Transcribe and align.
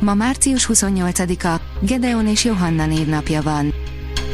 Ma 0.00 0.14
március 0.14 0.68
28-a, 0.72 1.60
Gedeon 1.80 2.26
és 2.26 2.44
Johanna 2.44 2.86
névnapja 2.86 3.42
van. 3.42 3.74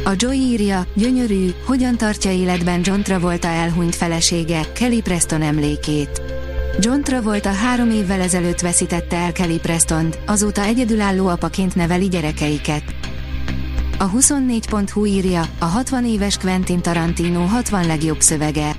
A 0.05 0.11
Joy 0.15 0.35
írja, 0.35 0.85
gyönyörű, 0.93 1.49
hogyan 1.65 1.97
tartja 1.97 2.31
életben 2.31 2.81
John 2.83 3.01
Travolta 3.01 3.47
elhunyt 3.47 3.95
felesége, 3.95 4.61
Kelly 4.73 5.01
Preston 5.01 5.41
emlékét. 5.41 6.21
John 6.79 7.01
Travolta 7.01 7.51
három 7.51 7.89
évvel 7.89 8.21
ezelőtt 8.21 8.59
veszítette 8.59 9.15
el 9.15 9.31
Kelly 9.31 9.57
preston 9.57 10.13
azóta 10.25 10.61
egyedülálló 10.61 11.27
apaként 11.27 11.75
neveli 11.75 12.07
gyerekeiket. 12.07 12.83
A 13.97 14.11
24.hu 14.11 15.05
írja, 15.05 15.45
a 15.59 15.65
60 15.65 16.05
éves 16.05 16.37
Quentin 16.37 16.81
Tarantino 16.81 17.45
60 17.45 17.87
legjobb 17.87 18.21
szövege. 18.21 18.75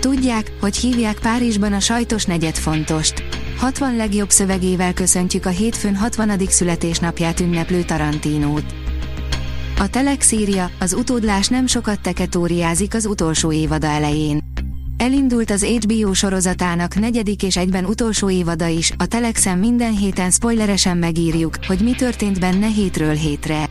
Tudják, 0.00 0.52
hogy 0.60 0.76
hívják 0.76 1.18
Párizsban 1.18 1.72
a 1.72 1.80
sajtos 1.80 2.24
negyed 2.24 2.54
fontost. 2.54 3.35
60 3.56 3.96
legjobb 3.96 4.30
szövegével 4.30 4.92
köszöntjük 4.92 5.46
a 5.46 5.48
hétfőn 5.48 5.96
60. 5.96 6.40
születésnapját 6.48 7.40
ünneplő 7.40 7.82
Tarantinót. 7.82 8.64
A 9.78 9.88
Telex 9.88 10.32
írja, 10.32 10.70
az 10.78 10.92
utódlás 10.92 11.48
nem 11.48 11.66
sokat 11.66 12.00
teketóriázik 12.00 12.94
az 12.94 13.06
utolsó 13.06 13.52
évada 13.52 13.86
elején. 13.86 14.38
Elindult 14.96 15.50
az 15.50 15.64
HBO 15.64 16.14
sorozatának 16.14 16.94
negyedik 16.94 17.42
és 17.42 17.56
egyben 17.56 17.84
utolsó 17.84 18.30
évada 18.30 18.66
is, 18.66 18.92
a 18.96 19.06
Telexen 19.06 19.58
minden 19.58 19.96
héten 19.96 20.30
spoileresen 20.30 20.96
megírjuk, 20.96 21.54
hogy 21.66 21.80
mi 21.80 21.92
történt 21.92 22.40
benne 22.40 22.66
hétről 22.66 23.14
hétre. 23.14 23.68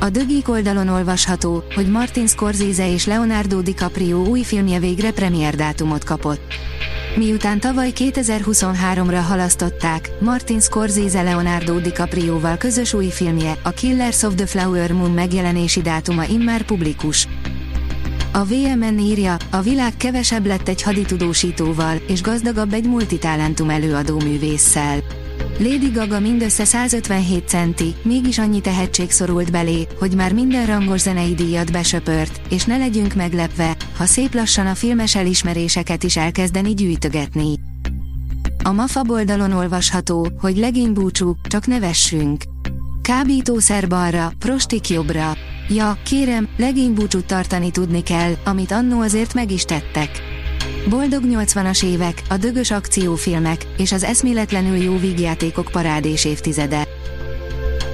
A 0.00 0.10
Dögik 0.10 0.48
oldalon 0.48 0.88
olvasható, 0.88 1.62
hogy 1.74 1.90
Martin 1.90 2.26
Scorsese 2.26 2.92
és 2.92 3.06
Leonardo 3.06 3.60
DiCaprio 3.60 4.24
új 4.24 4.42
filmje 4.42 4.78
végre 4.78 5.10
premiérdátumot 5.10 6.04
kapott. 6.04 6.73
Miután 7.16 7.60
tavaly 7.60 7.92
2023-ra 7.94 9.22
halasztották, 9.26 10.10
Martin 10.20 10.60
Scorsese 10.60 11.22
Leonardo 11.22 11.78
DiCaprio-val 11.78 12.56
közös 12.56 12.94
új 12.94 13.06
filmje, 13.06 13.58
a 13.62 13.70
Killers 13.70 14.22
of 14.22 14.34
the 14.34 14.46
Flower 14.46 14.92
Moon 14.92 15.10
megjelenési 15.10 15.82
dátuma 15.82 16.24
immár 16.24 16.62
publikus. 16.62 17.28
A 18.32 18.44
VMN 18.44 18.98
írja, 18.98 19.36
a 19.50 19.60
világ 19.60 19.96
kevesebb 19.96 20.46
lett 20.46 20.68
egy 20.68 20.82
haditudósítóval, 20.82 21.96
és 21.96 22.22
gazdagabb 22.22 22.72
egy 22.72 22.88
multitalentum 22.88 23.70
előadó 23.70 24.20
művésszel. 24.20 25.02
Lady 25.58 25.90
Gaga 25.90 26.20
mindössze 26.20 26.64
157 26.64 27.48
centi, 27.48 27.94
mégis 28.02 28.38
annyi 28.38 28.60
tehetség 28.60 29.10
szorult 29.10 29.50
belé, 29.50 29.86
hogy 29.98 30.14
már 30.14 30.32
minden 30.32 30.66
rangos 30.66 31.00
zenei 31.00 31.34
díjat 31.34 31.72
besöpört, 31.72 32.40
és 32.50 32.64
ne 32.64 32.76
legyünk 32.76 33.14
meglepve, 33.14 33.76
ha 33.96 34.04
szép 34.04 34.34
lassan 34.34 34.66
a 34.66 34.74
filmes 34.74 35.14
elismeréseket 35.14 36.02
is 36.02 36.16
elkezdeni 36.16 36.74
gyűjtögetni. 36.74 37.58
A 38.62 38.72
MAFA 38.72 39.02
oldalon 39.08 39.52
olvasható, 39.52 40.28
hogy 40.40 40.56
legény 40.56 40.92
búcsú, 40.92 41.36
csak 41.42 41.66
nevessünk. 41.66 42.42
Kábítószer 43.02 43.88
balra, 43.88 44.32
prostik 44.38 44.88
jobbra. 44.88 45.36
Ja, 45.68 45.98
kérem, 46.04 46.48
legény 46.56 46.94
búcsút 46.94 47.26
tartani 47.26 47.70
tudni 47.70 48.02
kell, 48.02 48.32
amit 48.44 48.72
annó 48.72 49.00
azért 49.00 49.34
meg 49.34 49.50
is 49.50 49.64
tettek. 49.64 50.33
Boldog 50.88 51.22
80-as 51.26 51.84
évek, 51.84 52.22
a 52.28 52.36
dögös 52.36 52.70
akciófilmek 52.70 53.66
és 53.76 53.92
az 53.92 54.02
eszméletlenül 54.02 54.76
jó 54.76 54.98
vígjátékok 54.98 55.68
parádés 55.72 56.24
évtizede. 56.24 56.88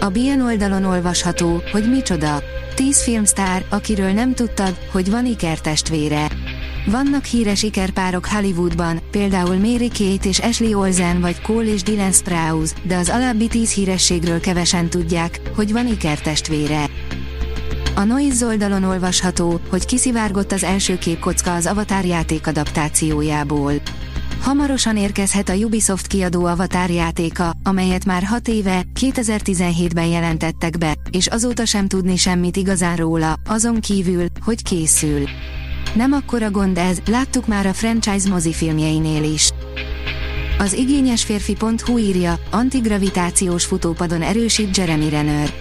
A 0.00 0.08
BN 0.08 0.40
oldalon 0.40 0.84
olvasható, 0.84 1.62
hogy 1.72 1.90
micsoda. 1.90 2.42
10 2.74 3.02
filmstár, 3.02 3.64
akiről 3.68 4.10
nem 4.10 4.34
tudtad, 4.34 4.76
hogy 4.92 5.10
van 5.10 5.26
ikertestvére. 5.26 6.26
Vannak 6.86 7.24
híres 7.24 7.62
ikerpárok 7.62 8.26
Hollywoodban, 8.26 9.00
például 9.10 9.56
Mary 9.56 9.88
Kate 9.88 10.28
és 10.28 10.38
Ashley 10.38 10.78
Olsen 10.78 11.20
vagy 11.20 11.40
Cole 11.40 11.72
és 11.72 11.82
Dylan 11.82 12.12
Sprouse, 12.12 12.74
de 12.82 12.96
az 12.96 13.08
alábbi 13.08 13.46
10 13.46 13.72
hírességről 13.72 14.40
kevesen 14.40 14.90
tudják, 14.90 15.40
hogy 15.54 15.72
van 15.72 15.86
ikertestvére. 15.86 16.84
A 17.94 18.04
Noise 18.04 18.46
oldalon 18.46 18.84
olvasható, 18.84 19.60
hogy 19.70 19.84
kiszivárgott 19.84 20.52
az 20.52 20.64
első 20.64 20.98
képkocka 20.98 21.54
az 21.54 21.66
Avatar 21.66 22.04
játék 22.04 22.46
adaptációjából. 22.46 23.72
Hamarosan 24.40 24.96
érkezhet 24.96 25.48
a 25.48 25.54
Ubisoft 25.54 26.06
kiadó 26.06 26.44
Avatar 26.44 26.90
játéka, 26.90 27.52
amelyet 27.62 28.04
már 28.04 28.22
6 28.22 28.48
éve, 28.48 28.82
2017-ben 29.00 30.06
jelentettek 30.06 30.78
be, 30.78 30.94
és 31.10 31.26
azóta 31.26 31.64
sem 31.64 31.88
tudni 31.88 32.16
semmit 32.16 32.56
igazán 32.56 32.96
róla, 32.96 33.34
azon 33.48 33.80
kívül, 33.80 34.26
hogy 34.44 34.62
készül. 34.62 35.24
Nem 35.94 36.12
akkora 36.12 36.50
gond 36.50 36.78
ez, 36.78 36.98
láttuk 37.06 37.46
már 37.46 37.66
a 37.66 37.72
franchise 37.72 38.28
mozifilmjeinél 38.28 39.32
is. 39.32 39.50
Az 40.60 40.72
igényes 40.72 41.24
férfi.hu 41.24 41.98
írja, 41.98 42.38
antigravitációs 42.50 43.64
futópadon 43.64 44.22
erősít 44.22 44.76
Jeremy 44.76 45.08
Renner. 45.08 45.52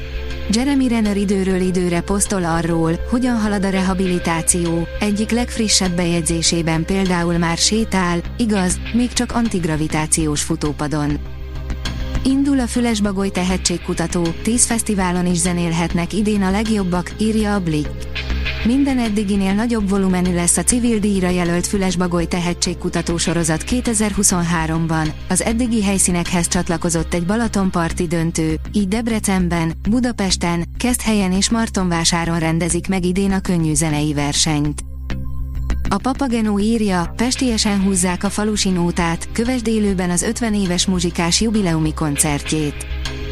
Jeremy 0.50 0.88
Renner 0.88 1.18
időről 1.18 1.62
időre 1.62 2.02
posztol 2.02 2.46
arról, 2.46 2.92
hogyan 3.10 3.38
halad 3.38 3.66
a 3.66 3.70
rehabilitáció, 3.70 4.88
egyik 5.00 5.32
legfrissebb 5.32 5.96
bejegyzésében 5.96 6.86
például 6.86 7.38
már 7.38 7.58
sétál, 7.58 8.22
igaz, 8.38 8.80
még 8.94 9.14
csak 9.14 9.32
antigravitációs 9.32 10.42
futópadon. 10.42 11.20
Indul 12.24 12.60
a 12.60 12.68
Fülesbagoly 12.68 13.30
tehetségkutató, 13.30 14.28
10 14.44 14.66
fesztiválon 14.66 15.26
is 15.26 15.38
zenélhetnek 15.38 16.14
idén 16.14 16.42
a 16.42 16.52
legjobbak, 16.52 17.12
írja 17.18 17.54
a 17.54 17.60
Blick. 17.60 18.09
Minden 18.66 19.00
eddiginél 19.00 19.54
nagyobb 19.54 19.90
volumenű 19.90 20.34
lesz 20.34 20.58
a 20.58 20.64
civil 20.64 21.00
díjra 21.00 21.30
jelölt 21.30 21.68
Fülesbagoly 21.68 22.26
tehetségkutató 22.26 23.18
sorozat 23.18 23.64
2023-ban. 23.68 25.12
Az 25.30 25.42
eddigi 25.42 25.84
helyszínekhez 25.84 26.48
csatlakozott 26.48 27.14
egy 27.14 27.26
Balatonparti 27.26 28.08
döntő, 28.08 28.56
így 28.72 28.88
Debrecenben, 28.88 29.74
Budapesten, 29.90 30.66
Keszthelyen 30.78 31.32
és 31.32 31.50
Martonvásáron 31.50 32.40
rendezik 32.40 32.88
meg 32.88 33.06
idén 33.06 33.32
a 33.32 33.40
könnyű 33.40 33.74
zenei 33.74 34.14
versenyt. 34.14 34.84
A 35.90 35.98
Papagenó 35.98 36.60
írja, 36.60 37.14
pestiesen 37.16 37.82
húzzák 37.82 38.24
a 38.24 38.30
falusi 38.30 38.70
nótát, 38.70 39.30
kövesd 39.32 39.68
élőben 39.68 40.10
az 40.10 40.22
50 40.22 40.54
éves 40.54 40.86
muzsikás 40.86 41.42
jubileumi 41.42 41.94
koncertjét. 41.94 42.86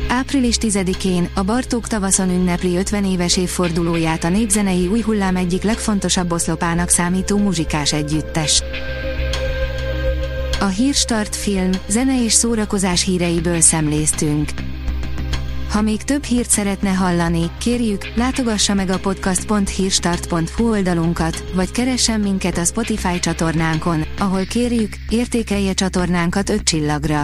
Április 0.10 0.56
10-én 0.60 1.30
a 1.34 1.44
Bartók 1.44 1.88
tavaszon 1.88 2.30
ünnepli 2.30 2.78
50 2.78 3.06
éves 3.06 3.38
évfordulóját 3.38 4.24
a 4.24 4.30
népzenei 4.30 4.88
új 4.88 5.02
hullám 5.02 5.36
egyik 5.36 5.64
legfontosabb 5.64 6.32
oszlopának 6.32 6.90
számító 6.90 7.38
muzsikás 7.38 7.94
együttes. 7.94 8.64
A 10.60 10.66
Hírstart 10.66 11.36
film, 11.36 11.72
zene 11.88 12.24
és 12.24 12.34
szórakozás 12.34 13.04
híreiből 13.04 13.62
szemléztünk. 13.62 14.50
Ha 15.70 15.82
még 15.82 16.04
több 16.04 16.24
hírt 16.24 16.50
szeretne 16.50 16.90
hallani, 16.90 17.52
kérjük, 17.58 18.16
látogassa 18.16 18.74
meg 18.74 18.90
a 18.90 19.00
podcast.hírstart.hu 19.00 20.70
oldalunkat, 20.70 21.44
vagy 21.54 21.72
keressen 21.72 22.20
minket 22.20 22.58
a 22.58 22.64
Spotify 22.64 23.20
csatornánkon, 23.20 24.04
ahol 24.20 24.46
kérjük, 24.46 24.96
értékelje 25.10 25.74
csatornánkat 25.74 26.50
5 26.50 26.64
csillagra. 26.64 27.24